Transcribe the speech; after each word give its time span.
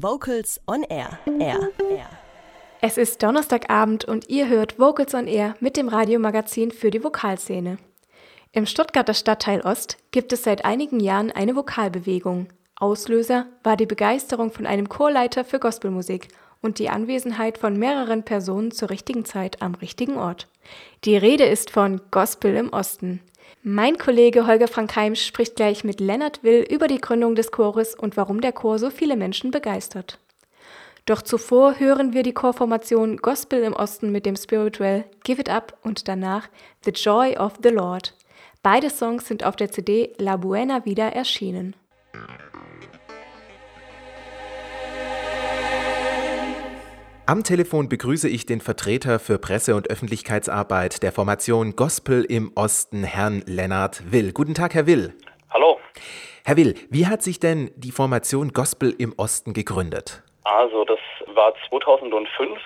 Vocals 0.00 0.60
on 0.68 0.84
Air. 0.84 1.18
Air. 1.26 1.70
Air. 1.90 2.08
Es 2.80 2.98
ist 2.98 3.20
Donnerstagabend 3.20 4.04
und 4.04 4.28
ihr 4.28 4.46
hört 4.46 4.78
Vocals 4.78 5.12
on 5.12 5.26
Air 5.26 5.56
mit 5.58 5.76
dem 5.76 5.88
Radiomagazin 5.88 6.70
für 6.70 6.92
die 6.92 7.02
Vokalszene. 7.02 7.78
Im 8.52 8.66
Stuttgarter 8.66 9.14
Stadtteil 9.14 9.60
Ost 9.62 9.96
gibt 10.12 10.32
es 10.32 10.44
seit 10.44 10.64
einigen 10.64 11.00
Jahren 11.00 11.32
eine 11.32 11.56
Vokalbewegung. 11.56 12.46
Auslöser 12.76 13.46
war 13.64 13.76
die 13.76 13.86
Begeisterung 13.86 14.52
von 14.52 14.66
einem 14.66 14.88
Chorleiter 14.88 15.44
für 15.44 15.58
Gospelmusik 15.58 16.28
und 16.62 16.78
die 16.78 16.90
Anwesenheit 16.90 17.58
von 17.58 17.76
mehreren 17.76 18.22
Personen 18.22 18.70
zur 18.70 18.90
richtigen 18.90 19.24
Zeit 19.24 19.62
am 19.62 19.74
richtigen 19.74 20.16
Ort. 20.16 20.46
Die 21.06 21.16
Rede 21.16 21.44
ist 21.44 21.70
von 21.70 22.00
Gospel 22.12 22.54
im 22.54 22.72
Osten. 22.72 23.20
Mein 23.62 23.98
Kollege 23.98 24.46
Holger 24.46 24.68
Frankheim 24.68 25.14
spricht 25.14 25.56
gleich 25.56 25.84
mit 25.84 26.00
Lennart 26.00 26.42
Will 26.42 26.64
über 26.68 26.88
die 26.88 27.00
Gründung 27.00 27.34
des 27.34 27.50
Chores 27.50 27.94
und 27.94 28.16
warum 28.16 28.40
der 28.40 28.52
Chor 28.52 28.78
so 28.78 28.90
viele 28.90 29.16
Menschen 29.16 29.50
begeistert. 29.50 30.18
Doch 31.06 31.22
zuvor 31.22 31.78
hören 31.78 32.12
wir 32.12 32.22
die 32.22 32.34
Chorformation 32.34 33.16
Gospel 33.16 33.62
im 33.62 33.72
Osten 33.72 34.12
mit 34.12 34.26
dem 34.26 34.36
Spiritual 34.36 35.04
Give 35.24 35.40
It 35.40 35.48
Up 35.48 35.78
und 35.82 36.06
danach 36.06 36.48
The 36.84 36.90
Joy 36.90 37.36
of 37.36 37.54
the 37.62 37.70
Lord. 37.70 38.14
Beide 38.62 38.90
Songs 38.90 39.26
sind 39.26 39.44
auf 39.44 39.56
der 39.56 39.70
CD 39.70 40.12
La 40.18 40.36
Buena 40.36 40.84
Vida 40.84 41.08
erschienen. 41.08 41.74
Am 47.28 47.44
Telefon 47.44 47.90
begrüße 47.90 48.26
ich 48.26 48.46
den 48.46 48.62
Vertreter 48.62 49.18
für 49.18 49.38
Presse- 49.38 49.76
und 49.76 49.90
Öffentlichkeitsarbeit 49.90 51.02
der 51.02 51.12
Formation 51.12 51.76
Gospel 51.76 52.24
im 52.24 52.52
Osten, 52.54 53.04
Herrn 53.04 53.42
Lennart 53.44 54.10
Will. 54.10 54.32
Guten 54.32 54.54
Tag, 54.54 54.72
Herr 54.72 54.86
Will. 54.86 55.12
Hallo. 55.50 55.78
Herr 56.46 56.56
Will, 56.56 56.74
wie 56.88 57.06
hat 57.06 57.22
sich 57.22 57.38
denn 57.38 57.70
die 57.76 57.90
Formation 57.90 58.54
Gospel 58.54 58.94
im 58.96 59.12
Osten 59.18 59.52
gegründet? 59.52 60.22
Also 60.44 60.86
das 60.86 61.00
war 61.34 61.52
2005 61.68 62.58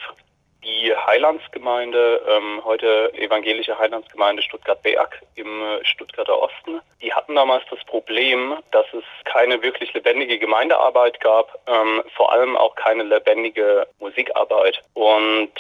die 0.65 0.95
Heilandsgemeinde, 0.95 2.23
ähm, 2.29 2.65
heute 2.65 3.13
evangelische 3.15 3.79
Heilandsgemeinde 3.79 4.43
Stuttgart-Berg 4.43 5.23
im 5.35 5.63
äh, 5.63 5.85
Stuttgarter 5.85 6.41
Osten, 6.41 6.81
die 7.01 7.13
hatten 7.13 7.35
damals 7.35 7.65
das 7.71 7.83
Problem, 7.85 8.57
dass 8.71 8.87
es 8.93 9.05
keine 9.25 9.61
wirklich 9.63 9.93
lebendige 9.93 10.39
Gemeindearbeit 10.39 11.21
gab, 11.21 11.59
ähm, 11.67 12.03
vor 12.15 12.33
allem 12.33 12.57
auch 12.57 12.77
keine 12.77 13.03
lebendige 13.03 13.87
Musikarbeit. 13.99 14.81
Und 14.95 15.53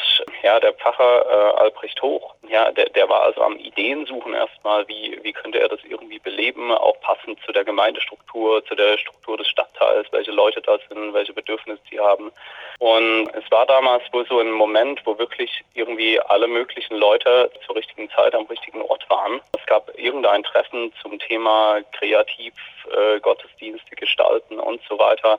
ja, 0.42 0.60
der 0.60 0.72
Pfarrer 0.74 1.27
äh, 1.27 1.60
Albrecht 1.60 2.00
Hoch, 2.00 2.34
ja, 2.48 2.70
der, 2.70 2.88
der 2.90 3.08
war 3.08 3.22
also 3.22 3.42
am 3.42 3.56
Ideensuchen 3.56 4.34
erstmal, 4.34 4.86
wie, 4.86 5.18
wie 5.22 5.32
könnte 5.32 5.58
er 5.60 5.68
das 5.68 5.80
irgendwie 5.84 6.18
beleben, 6.18 6.70
auch 6.70 7.00
passend 7.00 7.38
zu 7.44 7.52
der 7.52 7.64
Gemeindestruktur, 7.64 8.64
zu 8.66 8.74
der 8.74 8.98
Struktur 8.98 9.36
des 9.36 9.48
Stadtteils, 9.48 10.06
welche 10.12 10.32
Leute 10.32 10.60
da 10.60 10.78
sind, 10.88 11.12
welche 11.14 11.32
Bedürfnisse 11.32 11.80
sie 11.90 11.98
haben. 11.98 12.30
Und 12.78 13.28
es 13.34 13.48
war 13.50 13.66
damals 13.66 14.02
wohl 14.12 14.27
so 14.27 14.38
ein 14.38 14.50
Moment, 14.50 14.91
wo 15.04 15.18
wirklich 15.18 15.64
irgendwie 15.74 16.20
alle 16.20 16.46
möglichen 16.46 16.96
Leute 16.96 17.50
zur 17.66 17.76
richtigen 17.76 18.10
Zeit 18.10 18.34
am 18.34 18.46
richtigen 18.46 18.82
Ort 18.82 19.08
waren. 19.08 19.40
Es 19.58 19.66
gab 19.66 19.90
irgendein 19.98 20.42
Treffen 20.42 20.92
zum 21.00 21.18
Thema 21.18 21.80
kreativ 21.92 22.54
äh, 22.90 23.20
Gottesdienste 23.20 23.94
gestalten 23.96 24.58
und 24.58 24.80
so 24.88 24.98
weiter. 24.98 25.38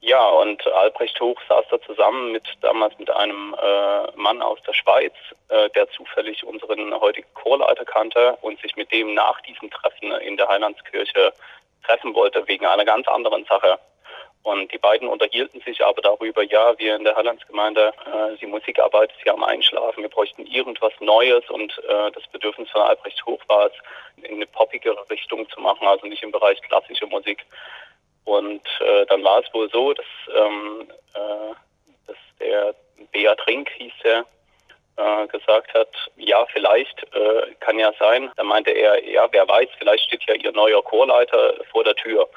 Ja, 0.00 0.28
und 0.28 0.66
Albrecht 0.66 1.20
Hoch 1.20 1.40
saß 1.48 1.64
da 1.70 1.80
zusammen 1.82 2.32
mit 2.32 2.42
damals 2.60 2.98
mit 2.98 3.08
einem 3.08 3.54
äh, 3.54 4.10
Mann 4.16 4.42
aus 4.42 4.58
der 4.66 4.72
Schweiz, 4.72 5.14
äh, 5.48 5.70
der 5.70 5.88
zufällig 5.90 6.44
unseren 6.44 6.92
heutigen 7.00 7.32
Chorleiter 7.34 7.84
kannte 7.84 8.36
und 8.42 8.60
sich 8.60 8.74
mit 8.74 8.90
dem 8.90 9.14
nach 9.14 9.40
diesem 9.42 9.70
Treffen 9.70 10.10
in 10.20 10.36
der 10.36 10.48
Heilandskirche 10.48 11.32
treffen 11.86 12.14
wollte, 12.14 12.46
wegen 12.48 12.66
einer 12.66 12.84
ganz 12.84 13.06
anderen 13.06 13.44
Sache. 13.44 13.78
Und 14.42 14.72
die 14.72 14.78
beiden 14.78 15.06
unterhielten 15.06 15.60
sich 15.60 15.84
aber 15.84 16.02
darüber, 16.02 16.42
ja, 16.42 16.76
wir 16.76 16.96
in 16.96 17.04
der 17.04 17.14
Hallandsgemeinde, 17.14 17.92
äh, 18.06 18.36
die 18.38 18.46
Musikarbeit 18.46 19.12
ist 19.12 19.24
ja 19.24 19.34
am 19.34 19.44
Einschlafen, 19.44 20.02
wir 20.02 20.10
bräuchten 20.10 20.44
irgendwas 20.46 20.92
Neues 20.98 21.48
und 21.48 21.72
äh, 21.88 22.10
das 22.10 22.26
Bedürfnis 22.32 22.68
von 22.70 22.82
Albrecht 22.82 23.24
Hoch 23.24 23.40
war 23.46 23.66
es, 23.66 23.72
in 24.24 24.34
eine 24.34 24.46
poppigere 24.46 25.08
Richtung 25.10 25.48
zu 25.48 25.60
machen, 25.60 25.86
also 25.86 26.06
nicht 26.06 26.24
im 26.24 26.32
Bereich 26.32 26.60
klassische 26.62 27.06
Musik. 27.06 27.46
Und 28.24 28.62
äh, 28.80 29.06
dann 29.06 29.22
war 29.22 29.40
es 29.40 29.54
wohl 29.54 29.70
so, 29.70 29.92
dass, 29.92 30.06
ähm, 30.34 30.88
äh, 31.14 31.54
dass 32.06 32.16
der 32.40 32.74
Beat 33.12 33.46
Rink 33.46 33.70
hieß 33.70 33.92
der, 34.02 34.24
äh, 34.96 35.26
gesagt 35.28 35.72
hat, 35.74 35.88
ja, 36.16 36.44
vielleicht 36.46 37.02
äh, 37.14 37.54
kann 37.60 37.78
ja 37.78 37.92
sein. 37.98 38.30
Da 38.36 38.42
meinte 38.42 38.70
er, 38.70 39.02
ja, 39.08 39.26
wer 39.30 39.48
weiß, 39.48 39.68
vielleicht 39.78 40.04
steht 40.04 40.24
ja 40.26 40.34
ihr 40.34 40.52
neuer 40.52 40.82
Chorleiter 40.82 41.54
vor 41.70 41.84
der 41.84 41.94
Tür. 41.94 42.28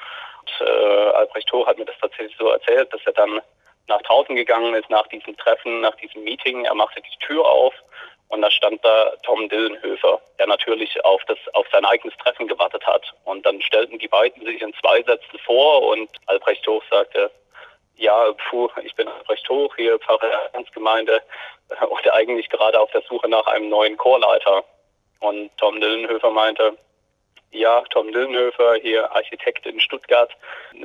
Und, 0.46 0.66
äh, 0.66 1.10
Albrecht 1.10 1.52
Hoch 1.52 1.66
hat 1.66 1.78
mir 1.78 1.84
das 1.84 1.96
tatsächlich 2.00 2.36
so 2.38 2.48
erzählt, 2.48 2.92
dass 2.92 3.00
er 3.04 3.12
dann 3.12 3.40
nach 3.88 4.02
draußen 4.02 4.34
gegangen 4.34 4.74
ist, 4.74 4.90
nach 4.90 5.06
diesem 5.08 5.36
Treffen, 5.36 5.80
nach 5.80 5.94
diesem 5.96 6.24
Meeting. 6.24 6.64
Er 6.64 6.74
machte 6.74 7.00
die 7.00 7.26
Tür 7.26 7.44
auf 7.44 7.74
und 8.28 8.42
da 8.42 8.50
stand 8.50 8.84
da 8.84 9.12
Tom 9.22 9.48
Dillenhöfer, 9.48 10.20
der 10.38 10.46
natürlich 10.46 11.04
auf 11.04 11.22
das, 11.26 11.38
auf 11.54 11.66
sein 11.72 11.84
eigenes 11.84 12.16
Treffen 12.18 12.48
gewartet 12.48 12.84
hat. 12.86 13.14
Und 13.24 13.46
dann 13.46 13.60
stellten 13.62 13.98
die 13.98 14.08
beiden 14.08 14.44
sich 14.44 14.60
in 14.60 14.74
zwei 14.74 15.02
Sätzen 15.02 15.38
vor 15.44 15.82
und 15.88 16.10
Albrecht 16.26 16.66
Hoch 16.66 16.82
sagte, 16.90 17.30
ja, 17.96 18.32
puh, 18.50 18.68
ich 18.82 18.94
bin 18.94 19.08
Albrecht 19.08 19.48
Hoch, 19.48 19.74
hier 19.76 19.98
Pfarrer 19.98 20.50
der 20.52 20.62
Gemeinde 20.74 21.22
und 21.88 22.12
eigentlich 22.12 22.48
gerade 22.50 22.78
auf 22.78 22.90
der 22.90 23.02
Suche 23.02 23.28
nach 23.28 23.46
einem 23.46 23.68
neuen 23.68 23.96
Chorleiter. 23.96 24.64
Und 25.20 25.50
Tom 25.56 25.80
Dillenhöfer 25.80 26.30
meinte, 26.30 26.76
ja, 27.50 27.82
Tom 27.90 28.12
Dillenhöfer, 28.12 28.74
hier 28.74 29.10
Architekt 29.14 29.66
in 29.66 29.80
Stuttgart, 29.80 30.30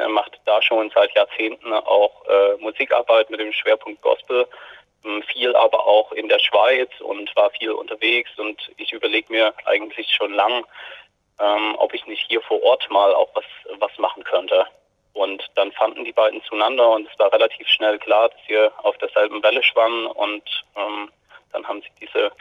macht 0.09 0.39
da 0.45 0.61
schon 0.61 0.91
seit 0.93 1.13
Jahrzehnten 1.15 1.73
auch 1.73 2.25
äh, 2.27 2.55
Musikarbeit 2.59 3.29
mit 3.29 3.39
dem 3.39 3.51
Schwerpunkt 3.51 4.01
Gospel 4.01 4.47
viel 5.27 5.55
aber 5.55 5.85
auch 5.85 6.11
in 6.11 6.29
der 6.29 6.39
Schweiz 6.39 6.89
und 6.99 7.35
war 7.35 7.49
viel 7.51 7.71
unterwegs 7.71 8.29
und 8.37 8.71
ich 8.77 8.93
überlege 8.93 9.31
mir 9.31 9.53
eigentlich 9.65 10.13
schon 10.13 10.33
lang, 10.33 10.65
ähm, 11.39 11.75
ob 11.77 11.93
ich 11.93 12.05
nicht 12.05 12.25
hier 12.27 12.41
vor 12.41 12.61
Ort 12.63 12.89
mal 12.89 13.13
auch 13.13 13.29
was, 13.33 13.45
was 13.79 13.97
machen 13.97 14.23
könnte. 14.23 14.65
Und 15.13 15.43
dann 15.55 15.71
fanden 15.73 16.05
die 16.05 16.13
beiden 16.13 16.41
zueinander 16.43 16.89
und 16.91 17.07
es 17.11 17.19
war 17.19 17.33
relativ 17.33 17.67
schnell 17.67 17.99
klar, 17.99 18.29
dass 18.29 18.39
wir 18.47 18.71
auf 18.83 18.97
derselben 18.99 19.43
Welle 19.43 19.61
schwammen 19.63 20.07
und 20.07 20.43
ähm, 20.75 21.11
dann 21.51 21.67
haben 21.67 21.81
sie 21.81 21.89
diese 21.99 22.31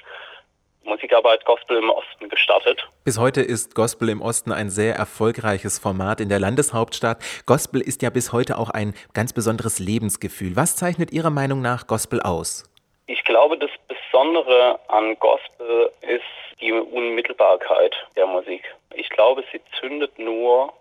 Musikarbeit 0.84 1.44
Gospel 1.44 1.78
im 1.78 1.91
Osten 1.91 2.28
gestartet. 2.28 2.88
Bis 3.04 3.18
heute 3.18 3.41
ist 3.42 3.74
Gospel 3.74 4.08
im 4.08 4.22
Osten 4.22 4.52
ein 4.52 4.70
sehr 4.70 4.94
erfolgreiches 4.94 5.78
Format 5.78 6.20
in 6.20 6.28
der 6.28 6.38
Landeshauptstadt. 6.38 7.18
Gospel 7.46 7.80
ist 7.80 8.02
ja 8.02 8.10
bis 8.10 8.32
heute 8.32 8.58
auch 8.58 8.70
ein 8.70 8.94
ganz 9.14 9.32
besonderes 9.32 9.78
Lebensgefühl. 9.78 10.56
Was 10.56 10.76
zeichnet 10.76 11.12
Ihrer 11.12 11.30
Meinung 11.30 11.62
nach 11.62 11.86
Gospel 11.86 12.20
aus? 12.20 12.64
Ich 13.06 13.24
glaube, 13.24 13.58
das 13.58 13.70
Besondere 13.88 14.78
an 14.88 15.16
Gospel 15.18 15.91
ist 16.02 16.22
die 16.60 16.72
Unmittelbarkeit 16.72 17.94
der 18.16 18.26
Musik. 18.26 18.62
Ich 18.94 19.08
glaube, 19.10 19.44
sie 19.52 19.60
zündet 19.80 20.18
nur, 20.18 20.72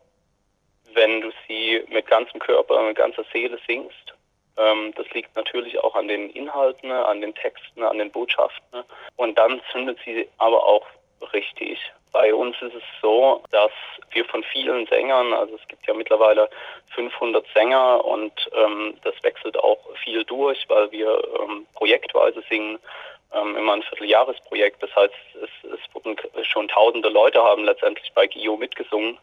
wenn 0.94 1.22
du 1.22 1.32
sie 1.48 1.84
mit 1.90 2.08
ganzem 2.08 2.40
Körper, 2.40 2.82
mit 2.82 2.98
ganzer 2.98 3.24
Seele 3.32 3.58
singst 3.68 4.14
das 4.56 5.10
liegt 5.12 5.36
natürlich 5.38 5.80
auch 5.80 5.96
an 5.96 6.10
den 6.10 6.30
Inhalten, 6.32 6.92
an 6.92 7.22
den 7.22 7.34
Texten, 7.34 7.82
an 7.82 7.98
den 7.98 8.12
Botschaften. 8.12 8.84
Und 9.16 9.38
dann 9.38 9.62
zündet 9.72 9.98
sie 10.04 10.28
aber 10.38 10.66
auch 10.66 10.86
richtig. 11.34 11.80
Bei 12.12 12.34
uns 12.34 12.56
ist 12.62 12.74
es 12.74 12.84
so, 13.02 13.44
dass 13.52 13.72
wir 14.12 14.26
von 14.26 14.44
vielen 14.44 14.88
Sängern, 14.88 15.34
also 15.34 15.56
es 15.56 15.68
gibt 15.68 15.86
ja 15.88 15.94
mittlerweile 15.94 16.50
500 16.96 17.46
Sänger 17.54 18.04
und 18.04 18.34
ähm, 18.56 18.96
das 19.04 19.14
wechselt 19.22 19.58
auch 19.58 19.80
viel 20.04 20.24
durch, 20.24 20.66
weil 20.68 20.92
wir 20.92 21.22
ähm, 21.40 21.68
projektweise 21.76 22.44
singen, 22.50 22.80
ähm, 23.34 23.56
immer 23.56 23.74
ein 23.74 23.84
Vierteljahresprojekt. 23.84 24.82
Das 24.82 24.96
heißt, 24.96 25.14
es, 25.44 25.72
es 25.72 25.94
wurden 25.94 26.18
schon 26.44 26.68
tausende 26.68 27.10
Leute 27.10 27.44
haben 27.44 27.64
letztendlich 27.64 28.12
bei 28.14 28.26
GIO 28.26 28.58
mitgesungen 28.58 29.18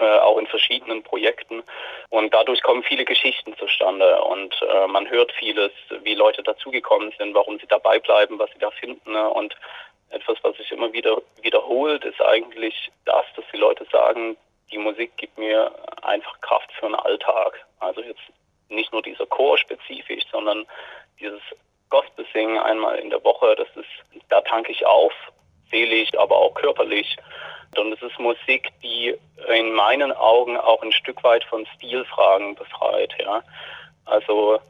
äh, 0.00 0.18
auch 0.18 0.38
in 0.38 0.46
verschiedenen 0.46 1.02
Projekten. 1.02 1.62
Und 2.10 2.32
dadurch 2.32 2.62
kommen 2.62 2.82
viele 2.82 3.04
Geschichten 3.04 3.56
zustande 3.56 4.22
und 4.22 4.54
äh, 4.62 4.86
man 4.86 5.08
hört 5.08 5.32
vieles, 5.32 5.72
wie 6.02 6.14
Leute 6.14 6.42
dazugekommen 6.42 7.12
sind, 7.18 7.34
warum 7.34 7.58
sie 7.58 7.66
dabei 7.66 7.98
bleiben, 7.98 8.38
was 8.38 8.50
sie 8.52 8.58
da 8.58 8.70
finden. 8.70 9.12
Ne? 9.12 9.28
Und 9.28 9.54
etwas, 10.10 10.36
was 10.42 10.56
sich 10.56 10.70
immer 10.72 10.92
wieder 10.92 11.20
wiederholt, 11.40 12.04
ist 12.04 12.20
eigentlich 12.20 12.90
das, 13.04 13.24
dass 13.36 13.44
die 13.52 13.58
Leute 13.58 13.86
sagen, 13.90 14.36
die 14.70 14.78
Musik 14.78 15.16
gibt 15.16 15.38
mir 15.38 15.72
einfach 16.02 16.40
Kraft 16.40 16.70
für 16.72 16.86
den 16.86 16.94
Alltag. 16.94 17.64
Also 17.80 18.00
jetzt 18.02 18.20
nicht 18.68 18.92
nur 18.92 19.02
dieser 19.02 19.26
Chor 19.26 19.58
spezifisch, 19.58 20.24
sondern 20.30 20.66
dieses 21.20 21.40
Gospel-Singen 21.90 22.58
einmal 22.58 22.98
in 22.98 23.10
der 23.10 23.22
Woche, 23.22 23.54
das 23.56 23.68
ist, 23.76 24.22
da 24.30 24.40
tanke 24.40 24.72
ich 24.72 24.84
auf, 24.86 25.12
seelisch, 25.70 26.10
aber 26.16 26.36
auch 26.36 26.54
körperlich. 26.54 27.16
Und 27.76 27.92
es 27.92 28.02
ist 28.02 28.18
Musik, 28.18 28.68
die 28.82 29.14
in 29.48 29.72
meinen 29.72 30.12
Augen 30.12 30.56
auch 30.56 30.82
ein 30.82 30.92
Stück 30.92 31.24
weit 31.24 31.44
von 31.44 31.66
Stilfragen 31.76 32.54
befreit. 32.54 33.14
Ja. 33.18 33.42
Also 34.04 34.60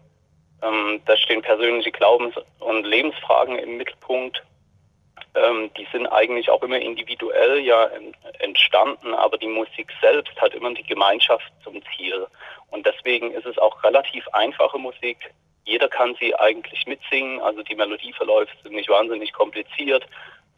ähm, 0.63 1.01
da 1.07 1.17
stehen 1.17 1.43
persönliche 1.43 1.91
Glaubens- 1.91 2.37
und 2.61 2.85
Lebensfragen 2.87 3.59
im 3.59 3.77
Mittelpunkt. 3.77 4.43
ähm, 5.35 5.71
die 5.77 5.87
sind 5.93 6.07
eigentlich 6.09 6.51
auch 6.51 6.63
immer 6.63 6.79
individuell 6.79 7.59
ja 7.61 7.89
entstanden, 8.39 9.15
aber 9.15 9.39
die 9.39 9.49
Musik 9.49 9.93
selbst 10.01 10.39
hat 10.41 10.55
immer 10.55 10.73
die 10.75 10.83
Gemeinschaft 10.83 11.51
zum 11.65 11.81
Ziel. 11.97 12.27
Und 12.71 12.87
deswegen 12.87 13.33
ist 13.33 13.47
es 13.47 13.59
auch 13.59 13.83
relativ 13.83 14.27
einfache 14.29 14.79
Musik. 14.79 15.33
Jeder 15.65 15.89
kann 15.89 16.17
sie 16.21 16.35
eigentlich 16.35 16.87
mitsingen, 16.87 17.41
also 17.41 17.63
die 17.63 17.75
Melodieverläufe 17.75 18.53
sind 18.63 18.75
nicht 18.75 18.89
wahnsinnig 18.89 19.33
kompliziert. 19.33 20.07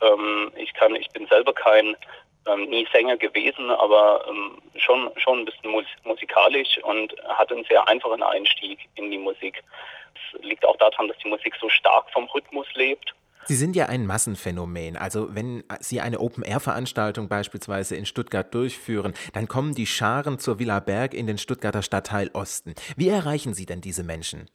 Ähm, 0.01 0.51
ich 0.57 0.73
kann, 0.75 0.95
ich 0.97 1.09
bin 1.11 1.27
selber 1.27 1.53
kein 1.53 1.97
ähm, 2.47 2.65
nie 2.69 2.87
Sänger 2.93 3.17
gewesen, 3.17 3.71
aber 3.71 4.25
ähm, 4.29 4.59
schon 4.77 5.11
schon 5.17 5.41
ein 5.41 5.45
bisschen 5.45 5.71
mus 5.71 5.87
musikalisch 6.05 6.79
und 6.83 7.15
hatte 7.29 7.55
einen 7.55 7.65
sehr 7.65 7.87
einfachen 7.89 8.23
Einstieg 8.23 8.79
in 8.97 9.11
die 9.11 9.19
Musik. 9.19 9.63
Es 10.15 10.43
liegt 10.43 10.65
auch 10.65 10.77
daran, 10.77 11.09
dass 11.09 11.19
die 11.19 11.29
Musik 11.29 11.55
so 11.61 11.69
stark 11.69 12.11
vom 12.11 12.25
Rhythmus 12.27 12.67
lebt 12.75 13.15
Sie 13.47 13.57
sind 13.57 13.77
ja 13.77 13.87
ein 13.87 14.07
Massenphänomen. 14.07 14.97
Also 14.97 15.35
wenn 15.35 15.65
Sie 15.81 16.01
eine 16.01 16.19
Open-Air-Veranstaltung 16.19 17.29
beispielsweise 17.29 17.95
in 17.95 18.07
Stuttgart 18.07 18.53
durchführen, 18.55 19.13
dann 19.35 19.49
kommen 19.49 19.75
die 19.75 19.87
Scharen 19.87 20.39
zur 20.39 20.59
Villa 20.59 20.81
Berg 20.81 21.13
in 21.13 21.27
den 21.27 21.37
Stuttgarter 21.37 21.83
Stadtteil 21.83 22.31
Osten. 22.33 22.75
Wie 22.97 23.09
erreichen 23.09 23.53
Sie 23.53 23.67
denn 23.67 23.83
diese 23.83 24.03
Menschen? 24.03 24.49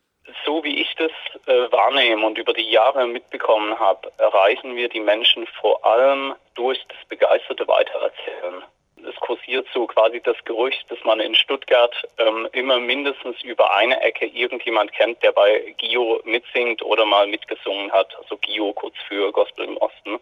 So 0.44 0.64
wie 0.64 0.82
ich 0.82 0.96
das 0.98 1.12
äh, 1.50 1.72
wahrnehme 1.72 2.26
und 2.26 2.38
über 2.38 2.54
die 2.54 2.70
Jahre 2.70 3.08
mitbekommen 3.08 3.78
habe, 3.80 4.12
erreichen 4.18 4.76
wir 4.76 4.88
die 4.90 5.00
Menschen 5.02 5.48
vor 5.60 5.86
allem 5.86 6.36
durch 6.56 6.80
das 6.88 6.98
begeisterte 7.08 7.68
Weitererzählen 7.68 8.64
es 9.08 9.16
kursiert 9.16 9.68
so 9.74 9.88
quasi 9.88 10.22
das 10.22 10.36
Gerücht, 10.46 10.90
dass 10.90 11.04
man 11.04 11.20
in 11.20 11.36
Stuttgart 11.36 11.96
ähm, 12.18 12.48
immer 12.52 12.80
mindestens 12.80 13.42
über 13.44 13.74
eine 13.74 14.02
Ecke 14.02 14.26
irgendjemand 14.26 14.92
kennt, 14.94 15.22
der 15.24 15.32
bei 15.32 15.76
Gio 15.78 16.22
mitsingt 16.26 16.82
oder 16.82 17.06
mal 17.06 17.28
mitgesungen 17.28 17.92
hat. 17.92 18.16
Also 18.18 18.38
Gio 18.38 18.74
kurz 18.74 18.96
für 19.08 19.32
Gospel 19.32 19.66
im 19.66 19.78
Osten. 19.78 20.20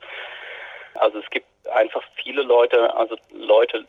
Also 0.96 1.20
es 1.20 1.30
gibt 1.30 1.48
einfach 1.70 2.04
viele 2.16 2.44
Leute, 2.44 2.94
also 2.96 3.16
Leute 3.32 3.86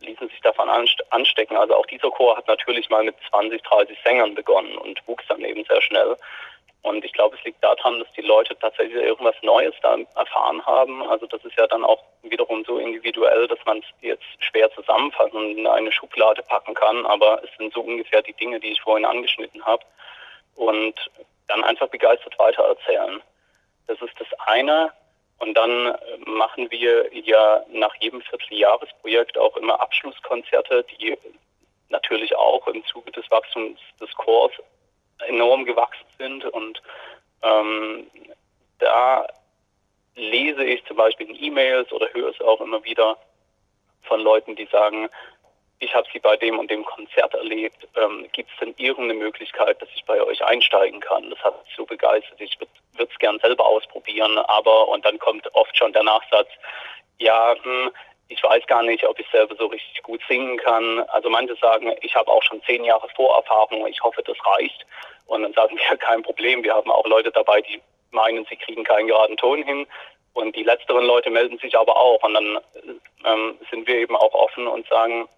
ließen 0.00 0.28
sich 0.28 0.40
davon 0.40 0.68
anstecken. 0.68 1.56
Also 1.56 1.74
auch 1.74 1.86
dieser 1.86 2.10
Chor 2.10 2.36
hat 2.36 2.46
natürlich 2.48 2.90
mal 2.90 3.04
mit 3.04 3.16
20, 3.30 3.62
30 3.62 3.98
Sängern 4.04 4.34
begonnen 4.34 4.76
und 4.78 5.00
wuchs 5.06 5.24
dann 5.28 5.44
eben 5.44 5.64
sehr 5.64 5.80
schnell. 5.82 6.16
Und 6.86 7.04
ich 7.04 7.12
glaube, 7.12 7.34
es 7.36 7.42
liegt 7.42 7.64
daran, 7.64 7.98
dass 7.98 8.12
die 8.12 8.20
Leute 8.20 8.56
tatsächlich 8.60 9.02
irgendwas 9.02 9.34
Neues 9.42 9.74
da 9.82 9.98
erfahren 10.14 10.64
haben. 10.64 11.02
Also 11.08 11.26
das 11.26 11.44
ist 11.44 11.58
ja 11.58 11.66
dann 11.66 11.84
auch 11.84 12.04
wiederum 12.22 12.64
so 12.64 12.78
individuell, 12.78 13.48
dass 13.48 13.58
man 13.66 13.78
es 13.78 13.84
jetzt 14.02 14.22
schwer 14.38 14.70
zusammenfassen 14.70 15.36
und 15.36 15.58
in 15.58 15.66
eine 15.66 15.90
Schublade 15.90 16.44
packen 16.44 16.74
kann. 16.74 17.04
Aber 17.04 17.42
es 17.42 17.50
sind 17.58 17.74
so 17.74 17.80
ungefähr 17.80 18.22
die 18.22 18.34
Dinge, 18.34 18.60
die 18.60 18.70
ich 18.70 18.80
vorhin 18.80 19.04
angeschnitten 19.04 19.64
habe. 19.64 19.82
Und 20.54 20.94
dann 21.48 21.64
einfach 21.64 21.88
begeistert 21.88 22.38
weitererzählen. 22.38 23.20
Das 23.88 24.00
ist 24.00 24.14
das 24.20 24.28
eine. 24.46 24.92
Und 25.40 25.54
dann 25.54 25.98
machen 26.24 26.70
wir 26.70 27.12
ja 27.12 27.64
nach 27.72 27.96
jedem 27.96 28.22
Vierteljahresprojekt 28.22 29.36
auch 29.38 29.56
immer 29.56 29.80
Abschlusskonzerte, 29.80 30.84
die 30.84 31.18
natürlich 31.88 32.36
auch 32.36 32.64
im 32.68 32.84
Zuge 32.84 33.10
des 33.10 33.28
Wachstums 33.28 33.80
des 34.00 34.14
Chors 34.14 34.52
enorm 35.26 35.64
gewachsen 35.64 36.06
sind. 36.18 36.44
Und 36.44 36.82
ähm, 37.42 38.06
da 38.78 39.26
lese 40.14 40.64
ich 40.64 40.84
zum 40.86 40.96
Beispiel 40.96 41.28
in 41.28 41.42
E-Mails 41.42 41.92
oder 41.92 42.08
höre 42.12 42.30
es 42.30 42.40
auch 42.40 42.60
immer 42.60 42.82
wieder 42.84 43.16
von 44.02 44.20
Leuten, 44.20 44.56
die 44.56 44.66
sagen, 44.66 45.08
ich 45.78 45.94
habe 45.94 46.06
sie 46.12 46.18
bei 46.18 46.36
dem 46.36 46.58
und 46.58 46.70
dem 46.70 46.84
Konzert 46.84 47.34
erlebt. 47.34 47.86
Ähm, 47.96 48.26
Gibt 48.32 48.50
es 48.50 48.58
denn 48.58 48.74
irgendeine 48.78 49.20
Möglichkeit, 49.20 49.80
dass 49.82 49.88
ich 49.94 50.04
bei 50.04 50.22
euch 50.22 50.42
einsteigen 50.42 51.00
kann? 51.00 51.28
Das 51.30 51.38
hat 51.40 51.62
mich 51.64 51.76
so 51.76 51.84
begeistert. 51.84 52.40
Ich 52.40 52.58
würde 52.58 53.12
es 53.12 53.18
gern 53.18 53.38
selber 53.40 53.66
ausprobieren, 53.66 54.38
aber 54.38 54.88
und 54.88 55.04
dann 55.04 55.18
kommt 55.18 55.54
oft 55.54 55.76
schon 55.76 55.92
der 55.92 56.04
Nachsatz, 56.04 56.48
ja, 57.18 57.54
hm, 57.62 57.90
ich 58.28 58.42
weiß 58.42 58.66
gar 58.66 58.82
nicht, 58.82 59.04
ob 59.06 59.18
ich 59.20 59.26
selber 59.30 59.54
so 59.56 59.66
richtig 59.66 60.02
gut 60.02 60.20
singen 60.28 60.56
kann. 60.58 61.00
Also 61.08 61.30
manche 61.30 61.56
sagen, 61.56 61.94
ich 62.00 62.14
habe 62.14 62.30
auch 62.30 62.42
schon 62.42 62.62
zehn 62.64 62.84
Jahre 62.84 63.08
Vorerfahrung, 63.14 63.86
ich 63.86 64.02
hoffe, 64.02 64.22
das 64.24 64.36
reicht. 64.44 64.86
Und 65.26 65.42
dann 65.42 65.52
sagen 65.52 65.76
wir, 65.76 65.96
kein 65.98 66.22
Problem. 66.22 66.62
Wir 66.64 66.74
haben 66.74 66.90
auch 66.90 67.06
Leute 67.06 67.30
dabei, 67.30 67.60
die 67.60 67.80
meinen, 68.10 68.46
sie 68.48 68.56
kriegen 68.56 68.84
keinen 68.84 69.08
geraden 69.08 69.36
Ton 69.36 69.62
hin. 69.62 69.86
Und 70.32 70.54
die 70.54 70.64
letzteren 70.64 71.06
Leute 71.06 71.30
melden 71.30 71.58
sich 71.58 71.76
aber 71.76 71.96
auch. 71.96 72.22
Und 72.22 72.34
dann 72.34 72.58
ähm, 73.24 73.58
sind 73.70 73.86
wir 73.86 73.96
eben 73.96 74.16
auch 74.16 74.34
offen 74.34 74.66
und 74.66 74.86
sagen, 74.88 75.28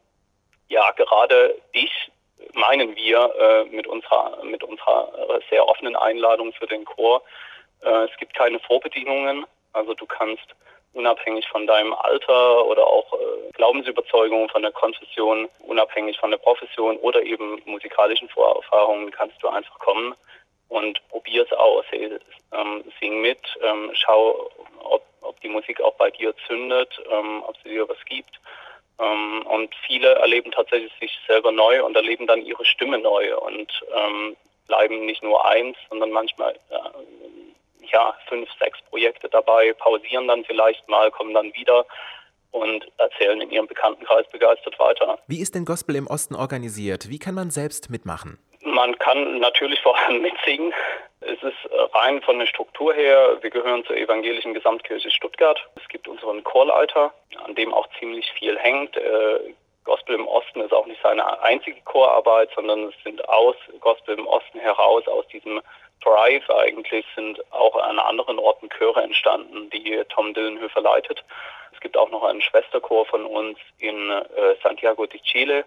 ja, 0.68 0.90
gerade 0.92 1.54
dich 1.74 2.10
meinen 2.54 2.96
wir 2.96 3.32
äh, 3.38 3.64
mit 3.64 3.86
unserer, 3.86 4.42
mit 4.44 4.62
unserer 4.64 5.40
sehr 5.50 5.66
offenen 5.66 5.96
Einladung 5.96 6.52
für 6.52 6.66
den 6.66 6.84
Chor. 6.84 7.22
Äh, 7.82 8.04
es 8.04 8.16
gibt 8.18 8.34
keine 8.34 8.58
Vorbedingungen. 8.60 9.46
Also 9.72 9.94
du 9.94 10.06
kannst 10.06 10.46
unabhängig 10.98 11.48
von 11.48 11.66
deinem 11.66 11.94
Alter 11.94 12.66
oder 12.66 12.86
auch 12.86 13.12
äh, 13.14 13.52
Glaubensüberzeugung, 13.52 14.48
von 14.48 14.62
der 14.62 14.72
Konfession, 14.72 15.48
unabhängig 15.60 16.18
von 16.18 16.30
der 16.30 16.38
Profession 16.38 16.96
oder 16.98 17.22
eben 17.22 17.62
musikalischen 17.64 18.28
Vorerfahrungen 18.28 19.10
kannst 19.12 19.40
du 19.42 19.48
einfach 19.48 19.78
kommen 19.78 20.14
und 20.68 21.00
probier 21.08 21.44
es 21.44 21.52
aus. 21.52 21.84
Ähm, 21.92 22.84
sing 23.00 23.20
mit, 23.20 23.40
ähm, 23.62 23.90
schau, 23.94 24.50
ob, 24.82 25.04
ob 25.22 25.40
die 25.40 25.48
Musik 25.48 25.80
auch 25.80 25.94
bei 25.94 26.10
dir 26.10 26.34
zündet, 26.46 26.90
ähm, 27.10 27.42
ob 27.46 27.56
sie 27.62 27.70
dir 27.70 27.88
was 27.88 28.04
gibt. 28.04 28.40
Ähm, 28.98 29.46
und 29.46 29.72
viele 29.86 30.14
erleben 30.16 30.50
tatsächlich 30.50 30.92
sich 30.98 31.16
selber 31.28 31.52
neu 31.52 31.84
und 31.84 31.94
erleben 31.94 32.26
dann 32.26 32.44
ihre 32.44 32.64
Stimme 32.64 32.98
neu 32.98 33.36
und 33.36 33.70
ähm, 33.94 34.36
bleiben 34.66 35.06
nicht 35.06 35.22
nur 35.22 35.44
eins, 35.46 35.76
sondern 35.88 36.10
manchmal 36.10 36.54
äh, 36.70 36.76
ja, 37.92 38.14
fünf, 38.28 38.48
sechs 38.58 38.78
Projekte 38.90 39.28
dabei, 39.28 39.72
pausieren 39.74 40.28
dann 40.28 40.44
vielleicht 40.44 40.88
mal, 40.88 41.10
kommen 41.10 41.34
dann 41.34 41.52
wieder 41.54 41.86
und 42.50 42.86
erzählen 42.98 43.40
in 43.40 43.50
ihrem 43.50 43.66
Bekanntenkreis 43.66 44.26
begeistert 44.30 44.78
weiter. 44.78 45.18
Wie 45.26 45.40
ist 45.40 45.54
denn 45.54 45.64
Gospel 45.64 45.96
im 45.96 46.06
Osten 46.06 46.34
organisiert? 46.34 47.10
Wie 47.10 47.18
kann 47.18 47.34
man 47.34 47.50
selbst 47.50 47.90
mitmachen? 47.90 48.38
Man 48.62 48.98
kann 48.98 49.38
natürlich 49.38 49.80
vor 49.80 49.96
allem 49.98 50.22
mitsingen. 50.22 50.72
Es 51.20 51.42
ist 51.42 51.68
rein 51.94 52.22
von 52.22 52.38
der 52.38 52.46
Struktur 52.46 52.94
her, 52.94 53.38
wir 53.40 53.50
gehören 53.50 53.84
zur 53.84 53.96
Evangelischen 53.96 54.54
Gesamtkirche 54.54 55.10
Stuttgart. 55.10 55.58
Es 55.74 55.88
gibt 55.88 56.06
unseren 56.06 56.44
Chorleiter, 56.44 57.12
an 57.44 57.54
dem 57.56 57.74
auch 57.74 57.88
ziemlich 57.98 58.30
viel 58.38 58.56
hängt. 58.56 58.96
Äh, 58.96 59.54
Gospel 59.84 60.14
im 60.14 60.28
Osten 60.28 60.60
ist 60.60 60.72
auch 60.72 60.86
nicht 60.86 61.00
seine 61.02 61.42
einzige 61.42 61.80
Chorarbeit, 61.80 62.50
sondern 62.54 62.84
es 62.84 62.94
sind 63.02 63.26
aus 63.28 63.56
Gospel 63.80 64.18
im 64.18 64.26
Osten 64.26 64.60
heraus, 64.60 65.08
aus 65.08 65.26
diesem 65.28 65.60
Thrive 66.02 66.48
eigentlich 66.56 67.04
sind 67.14 67.40
auch 67.52 67.76
an 67.76 67.98
anderen 67.98 68.38
Orten 68.38 68.68
Chöre 68.70 69.02
entstanden, 69.02 69.70
die 69.70 70.02
Tom 70.08 70.34
Dillenhöfer 70.34 70.80
leitet. 70.80 71.24
Es 71.72 71.80
gibt 71.80 71.96
auch 71.96 72.10
noch 72.10 72.24
einen 72.24 72.42
Schwesterchor 72.42 73.06
von 73.06 73.24
uns 73.24 73.58
in 73.78 74.10
äh, 74.10 74.56
Santiago 74.62 75.06
de 75.06 75.20
Chile, 75.20 75.64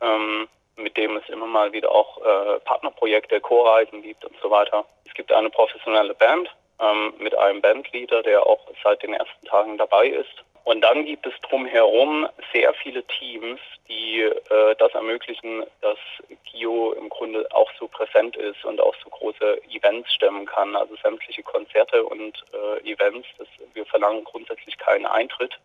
ähm, 0.00 0.48
mit 0.76 0.96
dem 0.96 1.16
es 1.16 1.28
immer 1.28 1.46
mal 1.46 1.72
wieder 1.72 1.90
auch 1.90 2.18
äh, 2.18 2.58
Partnerprojekte, 2.60 3.40
Chorreisen 3.40 4.02
gibt 4.02 4.24
und 4.24 4.36
so 4.42 4.50
weiter. 4.50 4.84
Es 5.06 5.14
gibt 5.14 5.32
eine 5.32 5.50
professionelle 5.50 6.14
Band 6.14 6.48
ähm, 6.80 7.14
mit 7.18 7.36
einem 7.38 7.60
Bandleader, 7.60 8.22
der 8.22 8.46
auch 8.46 8.66
seit 8.82 9.02
den 9.02 9.14
ersten 9.14 9.46
Tagen 9.46 9.78
dabei 9.78 10.08
ist. 10.08 10.44
Und 10.66 10.80
dann 10.80 11.04
gibt 11.04 11.24
es 11.24 11.32
drumherum 11.48 12.26
sehr 12.52 12.74
viele 12.74 13.04
Teams, 13.04 13.60
die 13.88 14.22
äh, 14.22 14.74
das 14.80 14.92
ermöglichen, 14.94 15.64
dass 15.80 15.96
Gio 16.42 16.90
im 16.94 17.08
Grunde 17.08 17.46
auch 17.52 17.70
so 17.78 17.86
präsent 17.86 18.34
ist 18.34 18.64
und 18.64 18.80
auch 18.80 18.94
so 19.04 19.08
große 19.08 19.62
Events 19.70 20.12
stemmen 20.12 20.44
kann, 20.44 20.74
also 20.74 20.96
sämtliche 20.96 21.44
Konzerte 21.44 22.02
und 22.04 22.44
äh, 22.52 22.90
Events. 22.92 23.28
Das, 23.38 23.46
wir 23.74 23.86
verlangen 23.86 24.24
grundsätzlich 24.24 24.76
keinen 24.76 25.06
Eintritt. 25.06 25.56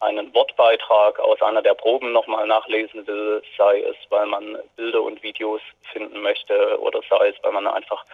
einen 0.00 0.34
Wortbeitrag 0.34 1.20
aus 1.20 1.40
einer 1.42 1.62
der 1.62 1.74
Proben 1.74 2.12
nochmal 2.12 2.46
nachlesen 2.46 3.06
will, 3.06 3.42
sei 3.58 3.80
es, 3.82 3.96
weil 4.08 4.26
man 4.26 4.58
Bilder 4.76 5.02
und 5.02 5.22
Videos 5.22 5.60
finden 5.92 6.22
möchte 6.22 6.80
oder 6.80 7.00
sei 7.08 7.28
es, 7.28 7.36
weil 7.42 7.52
man 7.52 7.66
einfach 7.66 8.04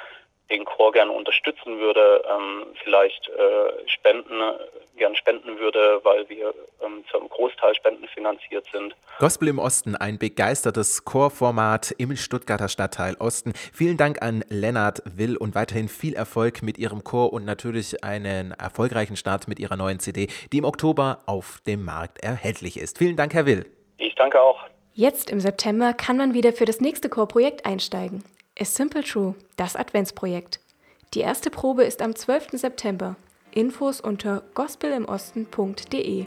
den 0.51 0.65
Chor 0.65 0.93
gerne 0.93 1.13
unterstützen 1.13 1.79
würde, 1.79 2.23
ähm, 2.29 2.67
vielleicht 2.83 3.29
äh, 3.29 3.89
spenden, 3.89 4.41
gern 4.97 5.17
spenden 5.17 5.59
würde, 5.59 6.01
weil 6.05 6.29
wir 6.29 6.55
ähm, 6.85 7.05
zum 7.11 7.29
Großteil 7.29 7.75
spendenfinanziert 7.75 8.67
sind. 8.73 8.95
Gospel 9.19 9.49
im 9.49 9.59
Osten, 9.59 9.97
ein 9.97 10.19
begeistertes 10.19 11.05
Chorformat 11.05 11.93
im 11.99 12.17
Stuttgarter 12.17 12.69
Stadtteil 12.69 13.17
Osten. 13.19 13.53
Vielen 13.73 13.97
Dank 13.97 14.23
an 14.23 14.45
Lennart 14.49 15.03
Will 15.05 15.37
und 15.37 15.55
weiterhin 15.55 15.89
viel 15.89 16.15
Erfolg 16.15 16.63
mit 16.63 16.79
Ihrem 16.79 17.03
Chor 17.03 17.33
und 17.33 17.45
natürlich 17.45 18.05
einen 18.05 18.53
erfolgreichen 18.53 19.17
Start 19.17 19.49
mit 19.49 19.59
Ihrer 19.59 19.77
neuen 19.77 19.99
CD, 19.99 20.29
die 20.53 20.59
im 20.59 20.65
Oktober 20.65 21.19
auf 21.27 21.61
dem 21.67 21.85
Markt 21.85 22.23
erhältlich 22.23 22.79
ist. 22.79 22.99
Vielen 22.99 23.17
Dank, 23.17 23.35
Herr 23.35 23.47
Will. 23.47 23.67
Ich 23.99 24.15
danke 24.15 24.41
auch. 24.41 24.61
Jetzt 24.95 25.31
im 25.31 25.41
September 25.41 25.93
kann 25.93 26.17
man 26.17 26.33
wieder 26.33 26.53
für 26.53 26.65
das 26.65 26.81
nächste 26.81 27.09
Chorprojekt 27.09 27.67
einsteigen. 27.67 28.25
A 28.59 28.65
Simple 28.65 29.05
True, 29.05 29.35
das 29.57 29.77
Adventsprojekt. 29.77 30.61
Die 31.13 31.21
erste 31.21 31.51
Probe 31.51 31.85
ist 31.85 32.01
am 32.01 32.15
12. 32.15 32.53
September. 32.53 33.17
Infos 33.51 34.01
unter 34.01 34.45
gospelimosten.de. 34.55 36.25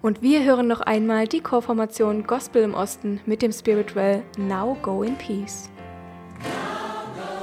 Und 0.00 0.22
wir 0.22 0.42
hören 0.42 0.68
noch 0.68 0.80
einmal 0.80 1.28
die 1.28 1.42
Chorformation 1.42 2.26
Gospel 2.26 2.62
im 2.62 2.72
Osten 2.72 3.20
mit 3.26 3.42
dem 3.42 3.52
Spiritual 3.52 4.22
Now 4.38 4.74
Go 4.80 5.02
in 5.02 5.18
Peace. 5.18 5.68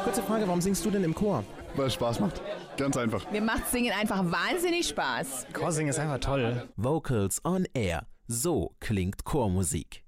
Kurze 0.03 0.23
Frage, 0.23 0.47
warum 0.47 0.61
singst 0.61 0.83
du 0.83 0.89
denn 0.89 1.03
im 1.03 1.13
Chor? 1.13 1.43
Weil 1.75 1.85
es 1.85 1.93
Spaß 1.93 2.19
macht. 2.19 2.41
Ganz 2.75 2.97
einfach. 2.97 3.29
Mir 3.29 3.41
macht 3.41 3.67
Singen 3.67 3.93
einfach 3.93 4.23
wahnsinnig 4.31 4.87
Spaß. 4.87 5.45
Chorsingen 5.53 5.91
ist 5.91 5.99
einfach 5.99 6.19
toll. 6.19 6.67
Vocals 6.75 7.39
on 7.45 7.67
Air. 7.75 8.07
So 8.27 8.71
klingt 8.79 9.25
Chormusik. 9.25 10.06